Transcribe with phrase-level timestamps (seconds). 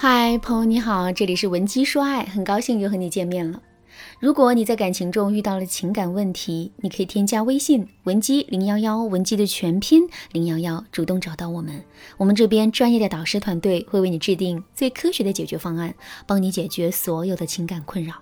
[0.00, 3.60] 嗨，朋友你好，这里是文姬说爱，很高兴又和你见面了。
[4.20, 11.82] 如果你在感情中遇到了情感问题，你可以添加微信文姬零幺幺，文姬的全拼零幺幺，主动找到我们，
[12.16, 15.92] 我们这边专业的导师团队会为你制定最科学的解决方案，
[16.28, 18.14] 帮你解决所有的情感困扰。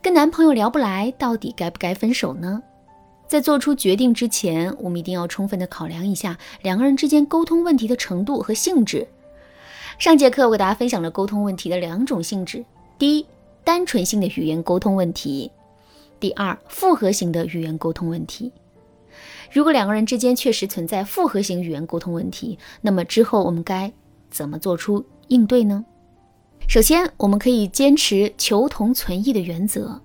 [0.00, 2.62] 跟男朋友聊不来，到底该不该分手呢？
[3.26, 9.06] 在做出决定之前，我们一定要充分的考量一下两个人之间沟通问题的程度和性质。
[9.98, 12.64] 上节课我给大家分享了沟通问题的两种性质：
[13.00, 13.26] 第一，
[13.64, 15.50] 单纯性的语言沟通问题；
[16.20, 18.52] 第二，复合型的语言沟通问题。
[19.50, 23.92] 如果两个人之间确实存在复合型语言沟通问题，那么之后我们该
[24.30, 25.84] 怎么做出应对呢？
[26.68, 30.00] 首先，我们可以坚持求同存异的原则。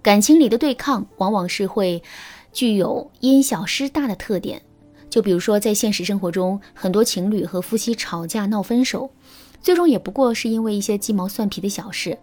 [0.00, 2.02] 感情里的对抗往往是会
[2.50, 4.62] 具有因小失大的特点。
[5.10, 9.10] 就比如说，在现实生活中，很多情侣和夫妻吵架闹分手，
[9.62, 12.18] 最终也不过是因为一些鸡毛蒜皮的小事。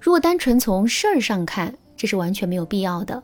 [0.00, 3.22] 如果单纯从事儿上看，这是完全没有必要的。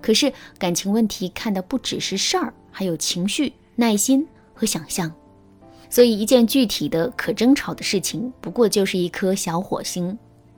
[0.00, 5.12] 可是感情问题看的不只是事儿，还有情绪、耐心和想象。
[5.90, 10.16] 所以，一件具体的可争吵的事情，不过就是一颗小火星，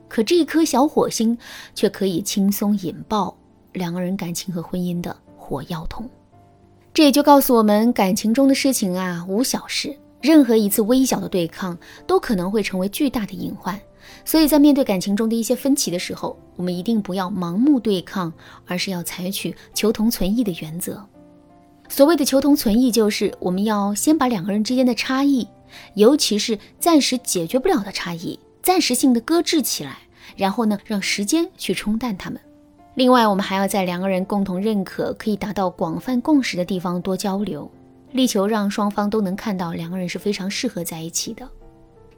[0.08, 1.38] 可这一颗小火星
[1.74, 3.34] 却可以轻松引爆
[3.72, 6.08] 两个人感情和婚姻的火药桶。
[6.98, 13.80] 这也就告诉我们，感情中的事情啊，无小事，任何一次微小的对抗都可能会成为巨大的隐患。
[14.24, 18.32] 所以在面对感情中的一些分歧的时候，我们一定不要盲目对抗，
[18.66, 21.06] 而是要采取求同存异的原则。
[21.88, 25.46] 所谓的求同存异，就是我们要先把两个人之间的差异，
[25.94, 29.98] 尤其是暂时解决不了的差异，暂时性的搁置起来，
[30.36, 32.40] 然后呢，让时间去冲淡它们。
[32.98, 37.70] 另外，我们还要在两个人共同认可、可以达到广泛共识的地方多交流，
[38.10, 41.48] 力求让双方都能看到两个人是非常适合在一起的。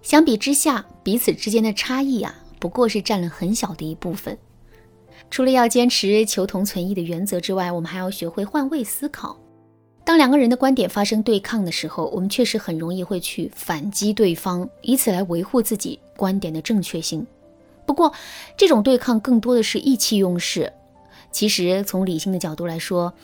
[0.00, 4.39] 相比之下，彼此之间的差异啊，不过是占了很小的一部分。
[5.31, 9.37] 除了要坚持求同存异的原则之外，我们还要学会换位思考。
[10.03, 17.27] 当两个人的观点发生对抗的时候，我们确实很容易会去反击对方，以此来维护自己观点的正确性。
[17.87, 18.12] 不过，
[18.56, 20.72] 这种对抗更多的是意气用事。
[21.32, 23.14] 其实，从理性的角度来说，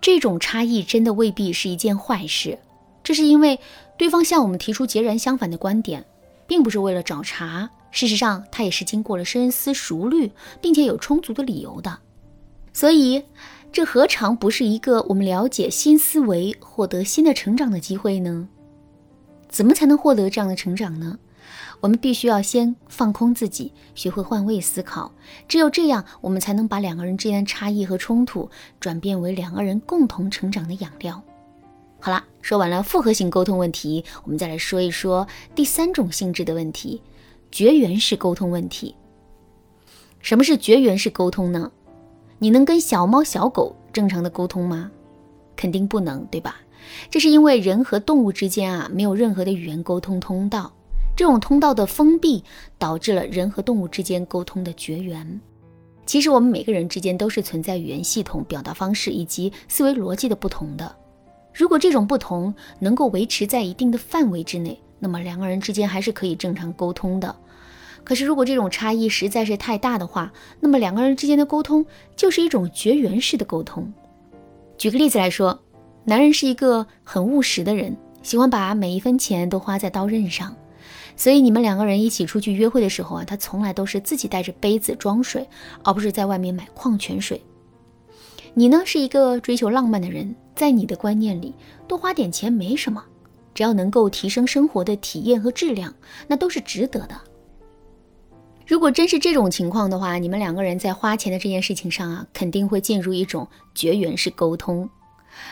[0.00, 2.58] 这种差异真的未必是一件坏事。
[3.02, 3.58] 这是因为
[3.96, 6.04] 对方向我们提出截然相反的观点，
[6.46, 7.70] 并不是为了找茬。
[7.90, 10.30] 事实上，他也是经过了深思熟虑，
[10.60, 11.98] 并且有充足的理由的。
[12.72, 13.24] 所以，
[13.72, 18.48] 这何尝不是一个我们了解新思维、获得新的成长的机会呢？
[19.48, 21.18] 怎么才能获得这样的成长呢？
[21.80, 25.12] 我们必须要先放空自己，学会换位思考。
[25.48, 31.22] 只有这样，我们才能把两个人之间的差异和冲突转变为两个人共同成长的养料。
[31.98, 37.02] 好了，说完了复合型沟通问题，我们再来说一说第三种性质的问题——
[37.50, 38.94] 绝缘式沟通问题。
[40.20, 41.70] 什么是绝缘式沟通呢？
[42.38, 44.90] 你能跟小猫小狗正常的沟通吗？
[45.56, 46.56] 肯定不能，对吧？
[47.10, 50.72] 这是因为人和动物之间啊，没有任何的语言沟通通道。
[51.16, 52.42] 这种通道的封闭，
[52.78, 55.40] 导致了人和动物之间沟通的绝缘。
[56.06, 60.96] 其实我们每个人之间都是存在语言系统、表达方式以及思维逻辑的不同的。
[61.52, 67.36] 如果这种不同能够维持在一定的范围之内，那么两个人之间还是可以正常沟通的。
[68.02, 71.84] 可是如果这种差异实在是太大的话，那么两个人之间的沟通
[72.16, 73.92] 就是一种绝缘式的沟通。
[74.78, 75.60] 举个例子来说，
[76.04, 80.56] 男人是一个很务实的人，喜欢把每一分钱都花在刀刃上。
[81.16, 85.48] 所以你们两个人一起出去约会的时候啊，他从来都是自己带着杯子装水，
[85.82, 87.42] 而不是在外面买矿泉水。
[88.54, 91.54] 你呢是一个追求浪漫的人，在你的观念里，
[91.86, 93.04] 多花点钱没什么，
[93.54, 95.94] 只要能够提升生活的体验和质量，
[96.26, 97.20] 那都是值得的。
[98.66, 104.88] 如果真是这种情况的话，你们两个人在花钱的这件事情上啊，肯定会进入一种绝缘式沟通。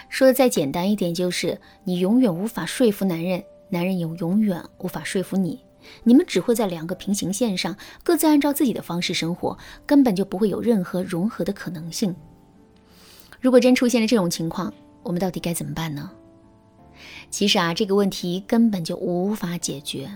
[0.09, 3.43] 说的再简单一点，就是你永远无法说服男人。
[3.71, 5.65] 男人也永远无法说服你，
[6.05, 9.57] 你们只会在两个平行线上，各自按照自己的方式生活，
[9.87, 12.15] 根本就不会有任何融合的可能性。
[13.41, 14.73] 如果真出现了这种情况，
[15.03, 16.11] 我们到底该怎么办呢？
[17.31, 20.11] 其实啊，这个问题根本就无法解决，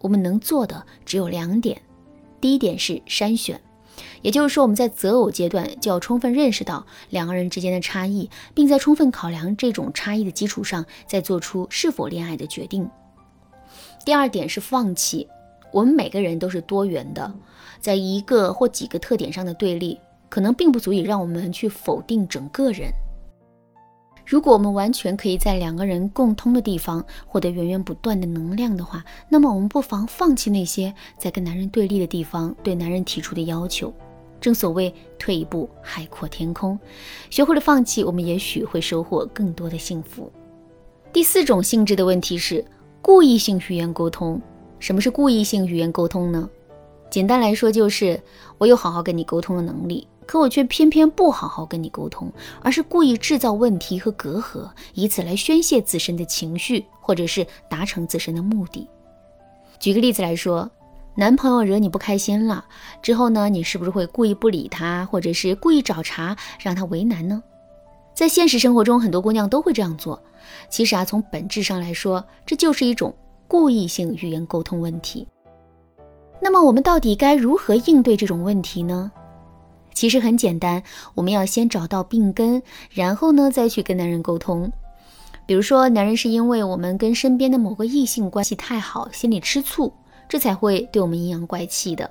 [0.00, 1.82] 我们能做的只有两点，
[2.40, 3.60] 第一点是筛选。
[4.22, 12.88] 也就是说，我们在择偶阶段就要充分认识到两个人之间的差异，并在充分考量这种差异的基础上，再做出是否恋爱的决定。
[14.04, 15.28] 第二点是放弃。
[15.70, 17.30] 我们每个人都是多元的，
[17.78, 22.90] 在一个或几个特点上的对立，可能并不足以让我们去否定整个人。
[24.28, 33.90] 如果我们完全可以在两个人共通的地方获得源源不断的能量的话，那么我们不妨放弃那些在跟男人对立的地方对男人提出的要求。
[34.38, 36.78] 正所谓退一步海阔天空，
[37.30, 40.30] 学会了放弃，我们也许会收获更多的幸福。
[41.10, 42.62] 第四种性质的问题是
[43.00, 44.38] 故意性语言沟通。
[44.78, 46.46] 什么是故意性语言沟通呢？
[47.08, 48.20] 简单来说，就是
[48.58, 52.30] 我有好好跟你沟通的能力，可我却偏偏不好好跟你沟通，
[52.60, 58.86] 而是故意制造问题和隔阂，以此来宣泄自身的情绪，或者是达成自身的目的。
[59.78, 60.70] 举个例子来说，
[61.14, 62.62] 男朋友惹你不开心了
[63.00, 67.42] 之后呢，你是不是会故意不理他，或者是故意找茬让他为难呢？
[68.12, 70.22] 在现实生活中，很多姑娘都会这样做。
[70.68, 73.14] 其实啊，从本质上来说，这就是一种
[73.46, 75.26] 故意性语言沟通问题。
[76.38, 79.10] 那么我们到底该如何应对这种问题呢？
[79.98, 80.80] 其实很简单，
[81.16, 82.62] 我们要先找到病根，
[82.92, 84.72] 然后呢再去跟男人沟通。
[85.44, 89.92] 比如说，男人是因为我们跟身边的某个异性关系太好，心里吃醋，
[90.28, 92.08] 这才会对我们阴阳怪气的。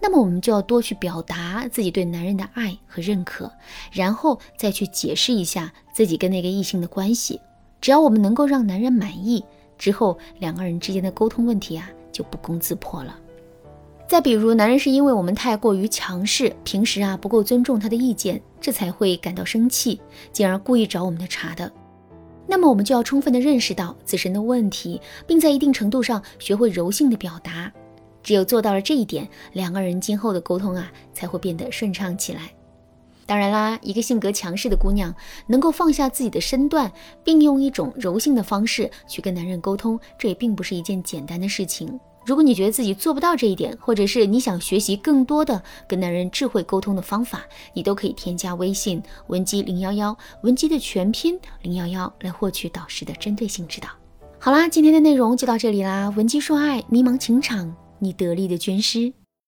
[0.00, 3.50] 那么我们就要多去表达自己对男人的爱和认可，
[3.90, 7.40] 然后再去解释一下自己跟那个异性的关系。
[7.80, 9.44] 只要我们能够让男人满意，
[9.76, 13.18] 之后两个人之间的沟通问题啊就不攻自破了。
[14.08, 20.00] 再比如，男人是因为我们太过于强势，平时啊不够尊重他的意见，这才会感到生气，
[20.32, 21.70] 进而故意找我们的茬的。
[22.46, 27.72] 那么我们就要充分的认识到自身的问题，并在一定程度上学会柔性的表达。
[28.22, 32.52] 只有做到了这一点，两个人今后的沟通啊才会变得顺畅起来。
[33.26, 35.12] 当然啦，一个性格强势的姑娘
[35.48, 36.90] 能够放下自己的身段，
[37.24, 41.98] 并用一种柔性的方式去跟男人沟通，这也并不是一件简单的事情。
[42.26, 53.88] 如果你觉得自己做不到这一点，或者是你想学习更多的跟男人智慧沟通的方法，你都可以添加微信文姬零幺幺，文姬的全拼零幺幺来获取导师的针对性指导。
[54.40, 59.12] 好啦，今天的内容就到这里啦，文姬说爱，迷茫情场，你得力的军师。